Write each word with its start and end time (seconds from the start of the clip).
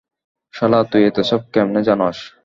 শালা, 0.53 0.79
তুই 0.91 1.01
এত্তসব 1.07 1.41
কেমনে 1.53 1.81
জানস? 1.87 2.17